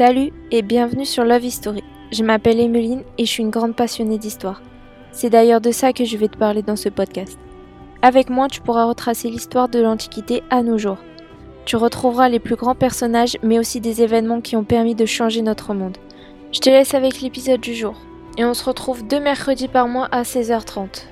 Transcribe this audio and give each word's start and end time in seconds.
Salut 0.00 0.32
et 0.50 0.62
bienvenue 0.62 1.04
sur 1.04 1.24
Love 1.24 1.44
History. 1.44 1.84
Je 2.10 2.24
m'appelle 2.24 2.58
Emeline 2.58 3.02
et 3.18 3.26
je 3.26 3.30
suis 3.30 3.42
une 3.42 3.50
grande 3.50 3.76
passionnée 3.76 4.16
d'histoire. 4.16 4.62
C'est 5.12 5.28
d'ailleurs 5.28 5.60
de 5.60 5.72
ça 5.72 5.92
que 5.92 6.06
je 6.06 6.16
vais 6.16 6.28
te 6.28 6.38
parler 6.38 6.62
dans 6.62 6.76
ce 6.76 6.88
podcast. 6.88 7.38
Avec 8.00 8.30
moi, 8.30 8.48
tu 8.48 8.62
pourras 8.62 8.86
retracer 8.86 9.28
l'histoire 9.28 9.68
de 9.68 9.78
l'Antiquité 9.78 10.42
à 10.48 10.62
nos 10.62 10.78
jours. 10.78 10.96
Tu 11.66 11.76
retrouveras 11.76 12.30
les 12.30 12.38
plus 12.38 12.56
grands 12.56 12.74
personnages 12.74 13.36
mais 13.42 13.58
aussi 13.58 13.82
des 13.82 14.00
événements 14.00 14.40
qui 14.40 14.56
ont 14.56 14.64
permis 14.64 14.94
de 14.94 15.04
changer 15.04 15.42
notre 15.42 15.74
monde. 15.74 15.98
Je 16.50 16.60
te 16.60 16.70
laisse 16.70 16.94
avec 16.94 17.20
l'épisode 17.20 17.60
du 17.60 17.74
jour. 17.74 18.00
Et 18.38 18.44
on 18.46 18.54
se 18.54 18.64
retrouve 18.64 19.06
deux 19.06 19.20
mercredis 19.20 19.68
par 19.68 19.86
mois 19.86 20.08
à 20.12 20.22
16h30. 20.22 21.08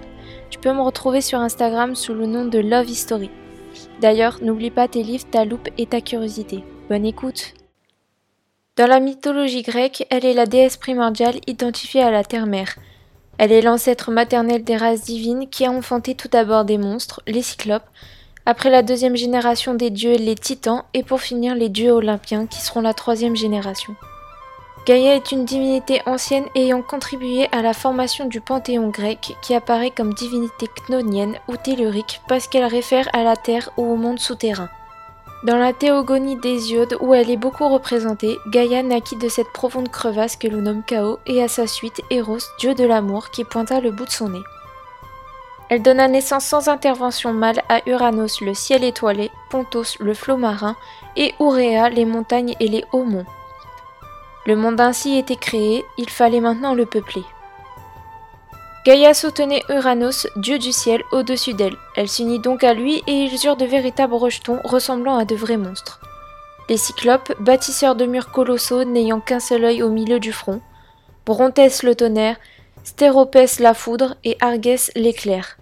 Tu 0.49 0.59
peux 0.61 0.73
me 0.73 0.81
retrouver 0.81 1.21
sur 1.21 1.41
Instagram 1.41 1.95
sous 1.95 2.15
le 2.15 2.25
nom 2.25 2.47
de 2.47 2.59
Love 2.59 2.89
History. 2.89 3.29
D'ailleurs, 4.01 4.39
n'oublie 4.41 4.71
pas 4.71 4.89
tes 4.89 5.03
livres, 5.03 5.27
ta 5.31 5.45
loupe 5.45 5.69
et 5.77 5.85
ta 5.85 6.01
curiosité. 6.01 6.65
Bonne 6.89 7.05
écoute 7.05 7.53
Dans 8.79 8.87
la 8.87 9.01
mythologie 9.01 9.63
grecque, 9.63 10.07
elle 10.09 10.25
est 10.25 10.35
la 10.35 10.47
déesse 10.47 10.77
primordiale 10.77 11.41
identifiée 11.49 12.01
à 12.01 12.13
la 12.13 12.23
terre-mère. 12.23 12.77
Elle 13.37 13.51
est 13.51 13.61
l'ancêtre 13.61 14.13
maternelle 14.13 14.63
des 14.63 14.77
races 14.77 15.03
divines 15.03 15.49
qui 15.49 15.67
a 15.67 15.73
enfanté 15.73 16.15
tout 16.15 16.29
d'abord 16.29 16.65
des 16.65 16.79
monstres, 16.79 17.21
les 17.27 17.43
cyclopes, 17.43 17.89
après 18.47 18.71
la 18.71 18.83
deuxième 18.83 19.17
génération 19.17 19.75
des 19.75 19.91
dieux, 19.91 20.15
les 20.15 20.37
titans, 20.37 20.85
et 20.95 21.03
pour 21.03 21.21
finir 21.21 21.57
les 21.57 21.69
dieux 21.69 21.91
olympiens 21.91 22.47
qui 22.47 22.61
seront 22.61 22.81
la 22.81 22.95
troisième 22.95 23.35
génération. 23.35 23.97
Gaïa 24.87 25.17
est 25.17 25.33
une 25.33 25.45
divinité 25.45 26.01
ancienne 26.07 26.47
ayant 26.55 26.81
contribué 26.81 27.49
à 27.51 27.63
la 27.63 27.75
formation 27.75 28.27
du 28.27 28.41
panthéon 28.41 28.91
grec 28.91 29.35
qui 29.43 29.57
apparaît 29.57 29.91
comme 29.91 30.15
divinité 30.15 30.69
cnonienne 30.87 31.35
ou 31.49 31.57
tellurique 31.57 32.21
parce 32.29 32.47
qu'elle 32.47 32.65
réfère 32.65 33.09
à 33.13 33.25
la 33.25 33.35
terre 33.35 33.71
ou 33.77 33.83
au 33.83 33.97
monde 33.97 34.21
souterrain. 34.21 34.69
Dans 35.45 35.57
la 35.57 35.73
théogonie 35.73 36.37
d'Hésiode, 36.37 36.97
où 37.01 37.15
elle 37.15 37.31
est 37.31 37.37
beaucoup 37.37 37.69
représentée, 37.69 38.41
Gaïa 38.49 38.83
naquit 38.83 39.15
de 39.15 39.29
cette 39.29 39.53
profonde 39.53 39.89
crevasse 39.89 40.37
que 40.37 40.49
l'on 40.49 40.63
nomme 40.63 40.83
Chaos 40.83 41.21
et 41.27 41.41
à 41.41 41.47
sa 41.47 41.69
suite 41.69 42.01
Eros, 42.11 42.39
dieu 42.59 42.75
de 42.75 42.85
l'amour, 42.85 43.31
qui 43.31 43.45
pointa 43.45 43.81
le 43.81 43.93
bout 43.93 44.07
de 44.07 44.11
son 44.11 44.31
nez. 44.31 44.43
Elle 45.71 45.83
donna 45.83 46.09
naissance 46.09 46.45
sans 46.45 46.69
intervention 46.69 47.33
mâle 47.33 47.63
à 47.69 47.81
Uranos, 47.87 48.41
le 48.41 48.53
ciel 48.53 48.83
étoilé, 48.83 49.31
Pontos, 49.49 49.97
le 50.01 50.13
flot 50.13 50.39
marin, 50.39 50.75
et 51.15 51.35
Ourea, 51.39 51.89
les 51.89 52.05
montagnes 52.05 52.57
et 52.59 52.67
les 52.67 52.85
hauts 52.91 53.05
monts. 53.05 53.27
Le 54.45 54.57
monde 54.57 54.81
ainsi 54.81 55.19
était 55.19 55.37
créé, 55.37 55.85
il 55.99 56.11
fallait 56.11 56.41
maintenant 56.41 56.75
le 56.75 56.87
peupler. 56.87 57.23
Gaïa 58.85 59.13
soutenait 59.13 59.65
Uranos, 59.69 60.27
dieu 60.37 60.59
du 60.59 60.73
ciel, 60.73 61.03
au-dessus 61.13 61.53
d'elle. 61.53 61.77
Elle 61.97 62.09
s'unit 62.09 62.39
donc 62.39 62.65
à 62.65 62.75
lui 62.75 63.03
et 63.07 63.13
ils 63.13 63.45
eurent 63.45 63.57
de 63.57 63.67
véritables 63.67 64.15
rejetons 64.15 64.61
ressemblant 64.65 65.19
à 65.19 65.25
de 65.25 65.35
vrais 65.35 65.57
monstres. 65.57 66.01
Les 66.69 66.77
cyclopes, 66.77 67.33
bâtisseurs 67.41 67.97
de 67.97 68.07
murs 68.07 68.31
colossaux 68.31 68.85
n'ayant 68.85 69.21
qu'un 69.21 69.41
seul 69.41 69.65
œil 69.65 69.83
au 69.83 69.91
milieu 69.91 70.21
du 70.21 70.33
front, 70.33 70.61
Brontès 71.27 71.83
le 71.83 71.95
tonnerre, 71.95 72.37
Stéropès 72.85 73.61
la 73.61 73.75
foudre 73.75 74.17
et 74.25 74.37
Argès 74.41 74.91
l'éclair. 74.95 75.59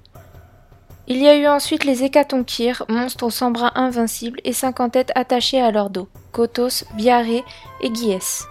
Il 1.08 1.19
y 1.19 1.28
a 1.28 1.36
eu 1.36 1.47
ensuite 1.47 1.84
les 1.84 2.05
Hécatonchires, 2.05 2.84
monstres 2.89 3.30
sans 3.30 3.51
bras 3.51 3.73
invincibles 3.77 4.41
et 4.45 4.53
cinquante 4.53 4.92
têtes 4.92 5.12
attachées 5.14 5.61
à 5.61 5.70
leur 5.70 5.91
dos, 5.91 6.08
Kotos, 6.33 6.84
Biarré 6.95 7.45
et 7.80 7.95
Gyes. 7.95 8.47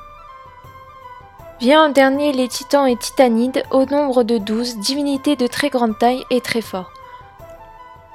Vient 1.59 1.86
en 1.86 1.89
dernier 1.89 2.34
les 2.34 2.50
titans 2.50 2.86
et 2.86 2.98
titanides, 2.98 3.64
au 3.72 3.86
nombre 3.86 4.23
de 4.23 4.38
douze, 4.38 4.78
divinités 4.78 5.36
de 5.36 5.48
très 5.48 5.70
grande 5.70 5.97
taille 5.97 6.23
et 6.30 6.42
très 6.42 6.62
forts. 6.62 6.92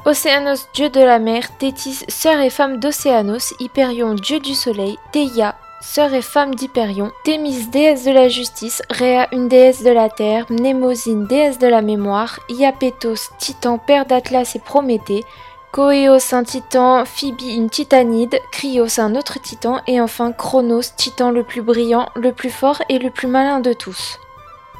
Océanos, 0.05 0.69
dieu 0.75 0.89
de 0.91 1.01
la 1.01 1.19
mer, 1.19 1.57
Thétis, 1.59 2.05
sœur 2.09 2.41
et 2.41 2.51
femme 2.51 2.79
d'Océanos, 2.79 3.55
Hyperion, 3.59 4.15
dieu 4.15 4.41
du 4.41 4.55
soleil, 4.55 4.99
Théia, 5.13 5.57
sœur 5.81 6.13
et 6.13 6.23
femme 6.23 6.55
d'Hyperion, 6.55 7.13
Thémis, 7.25 7.67
déesse 7.67 8.05
de 8.05 8.11
la 8.11 8.29
justice, 8.29 8.83
Rhea, 8.91 9.27
une 9.33 9.49
déesse 9.49 9.83
de 9.83 9.91
la 9.91 10.09
terre, 10.11 10.47
Mnémosine, 10.51 11.27
déesse 11.27 11.59
de 11.59 11.67
la 11.67 11.83
mémoire, 11.83 12.41
Iapétos, 12.51 13.31
titan, 13.39 13.79
père 13.79 14.05
d'Atlas 14.07 14.55
et 14.55 14.59
Prométhée, 14.59 15.25
Coéos, 15.73 16.35
un 16.35 16.43
titan, 16.43 17.05
Phoebe, 17.05 17.43
une 17.43 17.71
titanide, 17.71 18.41
Cryos, 18.51 18.99
un 18.99 19.15
autre 19.15 19.41
titan, 19.41 19.81
et 19.87 20.01
enfin 20.01 20.33
Chronos, 20.33 20.83
titan 20.97 21.31
le 21.31 21.45
plus 21.45 21.63
brillant, 21.63 22.09
le 22.17 22.33
plus 22.33 22.51
fort 22.51 22.83
et 22.89 22.99
le 22.99 23.09
plus 23.11 23.29
malin 23.29 23.61
de 23.61 23.73
tous. 23.73 24.19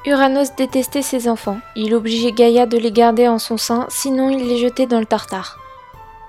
Uranos 0.05 0.57
détestait 0.57 1.03
ses 1.03 1.29
enfants. 1.29 1.59
Il 1.77 1.95
obligeait 1.95 2.33
Gaïa 2.33 2.67
de 2.67 2.77
les 2.77 2.91
garder 2.91 3.29
en 3.29 3.39
son 3.39 3.57
sein, 3.57 3.87
sinon 3.89 4.31
il 4.31 4.49
les 4.49 4.59
jetait 4.59 4.87
dans 4.87 4.99
le 4.99 5.07
Tartare. 5.07 5.59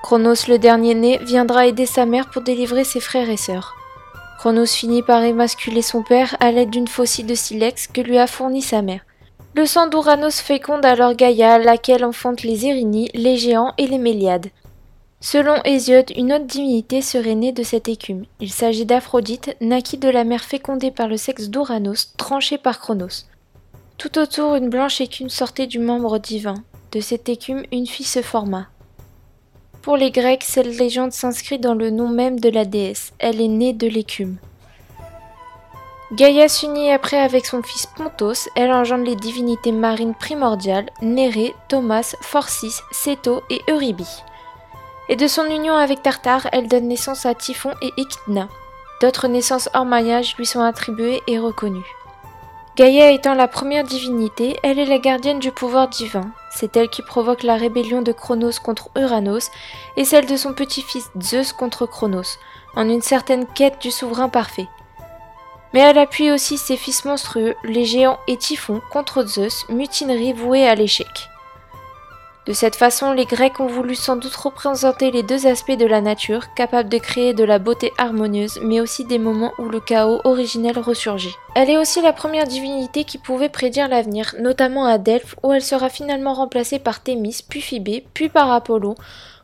Chronos, 0.03 0.47
le 0.47 0.59
dernier 0.59 0.93
né, 0.93 1.17
viendra 1.23 1.65
aider 1.65 1.87
sa 1.87 2.05
mère 2.05 2.29
pour 2.29 2.43
délivrer 2.43 2.83
ses 2.83 2.99
frères 2.99 3.31
et 3.31 3.37
sœurs. 3.37 3.75
Chronos 4.37 4.67
finit 4.67 5.01
par 5.01 5.23
émasculer 5.23 5.81
son 5.81 6.03
père 6.03 6.37
à 6.39 6.51
l'aide 6.51 6.69
d'une 6.69 6.87
faucille 6.87 7.25
de 7.25 7.33
silex 7.33 7.87
que 7.87 8.01
lui 8.01 8.19
a 8.19 8.27
fournie 8.27 8.61
sa 8.61 8.83
mère. 8.83 9.01
Le 9.53 9.65
sang 9.65 9.87
d'Ouranos 9.87 10.39
féconde 10.41 10.85
alors 10.85 11.13
Gaïa, 11.13 11.59
laquelle 11.59 12.05
enfante 12.05 12.43
les 12.43 12.65
Érinies, 12.65 13.09
les 13.13 13.35
géants 13.35 13.73
et 13.77 13.85
les 13.85 13.97
Méliades. 13.97 14.47
Selon 15.19 15.61
Hésiode, 15.65 16.09
une 16.15 16.31
autre 16.31 16.45
divinité 16.45 17.01
serait 17.01 17.35
née 17.35 17.51
de 17.51 17.61
cette 17.61 17.89
écume. 17.89 18.23
Il 18.39 18.49
s'agit 18.49 18.85
d'Aphrodite, 18.85 19.57
naquit 19.59 19.97
de 19.97 20.07
la 20.07 20.23
mère 20.23 20.45
fécondée 20.45 20.89
par 20.89 21.09
le 21.09 21.17
sexe 21.17 21.49
d'Ouranos, 21.49 22.13
tranchée 22.15 22.57
par 22.57 22.79
Chronos. 22.79 23.25
Tout 23.97 24.17
autour, 24.17 24.55
une 24.55 24.69
blanche 24.69 25.01
écume 25.01 25.29
sortait 25.29 25.67
du 25.67 25.79
membre 25.79 26.17
divin. 26.17 26.63
De 26.93 27.01
cette 27.01 27.27
écume, 27.27 27.63
une 27.73 27.87
fille 27.87 28.05
se 28.05 28.21
forma. 28.21 28.67
Pour 29.81 29.97
les 29.97 30.11
Grecs, 30.11 30.43
cette 30.43 30.79
légende 30.79 31.11
s'inscrit 31.11 31.59
dans 31.59 31.75
le 31.75 31.89
nom 31.89 32.07
même 32.07 32.39
de 32.39 32.49
la 32.49 32.63
déesse. 32.63 33.11
Elle 33.19 33.41
est 33.41 33.49
née 33.49 33.73
de 33.73 33.87
l'écume. 33.87 34.37
Gaïa 36.13 36.49
s'unit 36.49 36.91
après 36.91 37.17
avec 37.17 37.45
son 37.45 37.63
fils 37.63 37.85
Pontos, 37.85 38.49
elle 38.55 38.73
engendre 38.73 39.05
les 39.05 39.15
divinités 39.15 39.71
marines 39.71 40.13
primordiales, 40.13 40.89
Nérée, 41.01 41.55
Thomas, 41.69 42.17
Phorcys, 42.19 42.81
Céto 42.91 43.43
et 43.49 43.61
Eurybi. 43.69 44.07
Et 45.07 45.15
de 45.15 45.27
son 45.27 45.45
union 45.45 45.73
avec 45.73 46.03
Tartare, 46.03 46.49
elle 46.51 46.67
donne 46.67 46.89
naissance 46.89 47.25
à 47.25 47.33
Typhon 47.33 47.71
et 47.81 47.93
Echidna. 47.95 48.49
D'autres 48.99 49.29
naissances 49.29 49.69
hors 49.73 49.85
mariage 49.85 50.35
lui 50.35 50.45
sont 50.45 50.59
attribuées 50.59 51.21
et 51.27 51.39
reconnues. 51.39 51.95
Gaïa 52.75 53.11
étant 53.11 53.33
la 53.33 53.47
première 53.47 53.85
divinité, 53.85 54.57
elle 54.63 54.79
est 54.79 54.85
la 54.85 54.99
gardienne 54.99 55.39
du 55.39 55.53
pouvoir 55.53 55.87
divin. 55.87 56.29
C'est 56.53 56.75
elle 56.75 56.89
qui 56.89 57.03
provoque 57.03 57.43
la 57.43 57.55
rébellion 57.55 58.01
de 58.01 58.11
Cronos 58.11 58.59
contre 58.61 58.89
Uranos 58.97 59.49
et 59.95 60.03
celle 60.03 60.25
de 60.25 60.35
son 60.35 60.53
petit-fils 60.53 61.09
Zeus 61.21 61.53
contre 61.53 61.85
Cronos, 61.85 62.37
en 62.75 62.89
une 62.89 63.01
certaine 63.01 63.45
quête 63.45 63.81
du 63.81 63.91
souverain 63.91 64.27
parfait 64.27 64.67
mais 65.73 65.79
elle 65.79 65.97
appuie 65.97 66.31
aussi 66.31 66.57
ses 66.57 66.77
fils 66.77 67.05
monstrueux, 67.05 67.55
les 67.63 67.85
géants 67.85 68.19
et 68.27 68.37
Typhon, 68.37 68.81
contre 68.91 69.25
Zeus, 69.25 69.65
mutinerie 69.69 70.33
vouée 70.33 70.67
à 70.67 70.75
l'échec. 70.75 71.29
De 72.47 72.53
cette 72.53 72.75
façon, 72.75 73.13
les 73.13 73.25
Grecs 73.25 73.59
ont 73.59 73.67
voulu 73.67 73.93
sans 73.93 74.15
doute 74.15 74.35
représenter 74.35 75.11
les 75.11 75.21
deux 75.21 75.45
aspects 75.45 75.77
de 75.77 75.85
la 75.85 76.01
nature, 76.01 76.55
capables 76.55 76.89
de 76.89 76.97
créer 76.97 77.35
de 77.35 77.43
la 77.43 77.59
beauté 77.59 77.93
harmonieuse, 77.99 78.59
mais 78.63 78.81
aussi 78.81 79.05
des 79.05 79.19
moments 79.19 79.53
où 79.59 79.69
le 79.69 79.79
chaos 79.79 80.21
originel 80.23 80.79
ressurgit. 80.79 81.35
Elle 81.55 81.69
est 81.69 81.77
aussi 81.77 82.01
la 82.01 82.13
première 82.13 82.47
divinité 82.47 83.03
qui 83.03 83.19
pouvait 83.19 83.47
prédire 83.47 83.87
l'avenir, 83.87 84.33
notamment 84.39 84.85
à 84.85 84.97
Delphes, 84.97 85.35
où 85.43 85.53
elle 85.53 85.61
sera 85.61 85.89
finalement 85.89 86.33
remplacée 86.33 86.79
par 86.79 87.01
Thémis, 87.01 87.43
puis 87.47 87.61
Phibé, 87.61 88.03
puis 88.15 88.27
par 88.27 88.51
Apollon, 88.51 88.95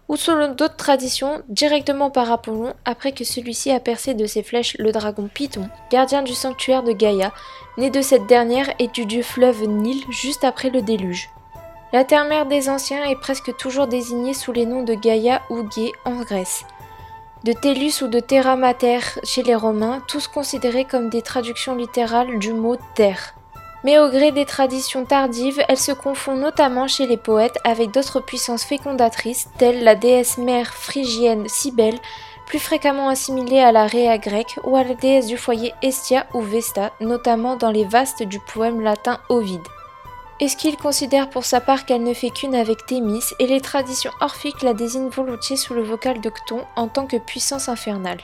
ou 0.09 0.15
selon 0.15 0.53
d'autres 0.53 0.75
traditions, 0.75 1.41
directement 1.49 2.09
par 2.09 2.31
Apollon 2.31 2.73
après 2.85 3.11
que 3.11 3.23
celui-ci 3.23 3.71
a 3.71 3.79
percé 3.79 4.13
de 4.13 4.25
ses 4.25 4.43
flèches 4.43 4.77
le 4.79 4.91
dragon 4.91 5.29
Python, 5.33 5.69
gardien 5.91 6.23
du 6.23 6.33
sanctuaire 6.33 6.83
de 6.83 6.93
Gaïa, 6.93 7.33
né 7.77 7.89
de 7.89 8.01
cette 8.01 8.27
dernière 8.27 8.69
et 8.79 8.87
du 8.87 9.05
dieu 9.05 9.21
fleuve 9.21 9.63
Nil 9.65 10.03
juste 10.09 10.43
après 10.43 10.69
le 10.69 10.81
déluge. 10.81 11.29
La 11.93 12.03
terre-mère 12.03 12.45
des 12.45 12.69
anciens 12.69 13.05
est 13.05 13.19
presque 13.19 13.55
toujours 13.57 13.87
désignée 13.87 14.33
sous 14.33 14.51
les 14.51 14.65
noms 14.65 14.83
de 14.83 14.93
Gaïa 14.93 15.41
ou 15.49 15.69
Gé 15.69 15.91
en 16.05 16.15
Grèce, 16.15 16.63
de 17.43 17.53
Tellus 17.53 18.01
ou 18.01 18.07
de 18.07 18.19
Terra 18.19 18.55
Mater 18.55 18.99
chez 19.23 19.43
les 19.43 19.55
Romains, 19.55 20.01
tous 20.07 20.27
considérés 20.27 20.85
comme 20.85 21.09
des 21.09 21.21
traductions 21.21 21.75
littérales 21.75 22.39
du 22.39 22.51
mot 22.53 22.77
terre 22.95 23.35
mais 23.83 23.99
au 23.99 24.09
gré 24.09 24.31
des 24.31 24.45
traditions 24.45 25.05
tardives, 25.05 25.61
elle 25.67 25.77
se 25.77 25.91
confond 25.91 26.35
notamment 26.35 26.87
chez 26.87 27.05
les 27.05 27.17
poètes 27.17 27.59
avec 27.63 27.91
d'autres 27.91 28.19
puissances 28.19 28.63
fécondatrices 28.63 29.49
telles 29.57 29.83
la 29.83 29.95
déesse 29.95 30.37
mère 30.37 30.73
phrygienne 30.73 31.47
Cybèle, 31.47 31.99
plus 32.47 32.59
fréquemment 32.59 33.09
assimilée 33.09 33.59
à 33.59 33.71
la 33.71 33.87
Réa 33.87 34.17
grecque 34.17 34.59
ou 34.63 34.75
à 34.75 34.83
la 34.83 34.93
déesse 34.93 35.27
du 35.27 35.37
foyer 35.37 35.73
Estia 35.81 36.25
ou 36.33 36.41
Vesta, 36.41 36.93
notamment 37.01 37.57
dans 37.57 37.71
les 37.71 37.85
vastes 37.85 38.23
du 38.23 38.39
poème 38.39 38.81
latin 38.81 39.19
Ovide. 39.29 39.67
Esquil 40.39 40.77
considère 40.77 41.29
pour 41.29 41.45
sa 41.45 41.59
part 41.59 41.85
qu'elle 41.85 42.03
ne 42.03 42.13
fait 42.13 42.29
qu'une 42.29 42.55
avec 42.55 42.85
Thémis 42.85 43.23
et 43.39 43.47
les 43.47 43.59
traditions 43.59 44.11
orphiques 44.21 44.61
la 44.61 44.73
désignent 44.73 45.09
volontiers 45.09 45.57
sous 45.57 45.73
le 45.73 45.81
vocal 45.81 46.21
de 46.21 46.29
Cton 46.29 46.63
en 46.75 46.87
tant 46.87 47.07
que 47.07 47.17
puissance 47.17 47.69
infernale? 47.69 48.21